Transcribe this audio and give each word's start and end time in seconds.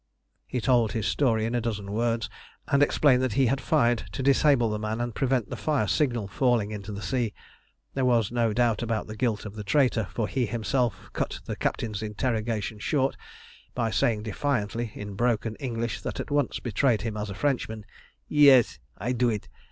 He 0.47 0.59
told 0.59 0.93
his 0.93 1.05
story 1.05 1.45
in 1.45 1.53
a 1.53 1.61
dozen 1.61 1.91
words, 1.91 2.27
and 2.67 2.81
explained 2.81 3.21
that 3.21 3.33
he 3.33 3.45
had 3.45 3.61
fired 3.61 3.99
to 4.13 4.23
disable 4.23 4.71
the 4.71 4.79
man 4.79 4.99
and 4.99 5.13
prevent 5.13 5.51
the 5.51 5.55
fire 5.55 5.85
signal 5.87 6.27
falling 6.27 6.71
into 6.71 6.91
the 6.91 7.03
sea. 7.03 7.35
There 7.93 8.03
was 8.03 8.31
no 8.31 8.51
doubt 8.51 8.81
about 8.81 9.05
the 9.05 9.15
guilt 9.15 9.45
of 9.45 9.53
the 9.53 9.63
traitor, 9.63 10.07
for 10.09 10.27
he 10.27 10.47
himself 10.47 11.11
cut 11.13 11.39
the 11.45 11.55
captain's 11.55 12.01
interrogation 12.01 12.79
short 12.79 13.15
by 13.75 13.91
saying 13.91 14.23
defiantly, 14.23 14.91
in 14.95 15.13
broken 15.13 15.55
English 15.57 16.01
that 16.01 16.19
at 16.19 16.31
once 16.31 16.59
betrayed 16.59 17.03
him 17.03 17.15
as 17.15 17.29
a 17.29 17.35
Frenchman 17.35 17.85
"Yees, 18.27 18.79
I 18.97 19.11
do 19.11 19.29
it! 19.29 19.49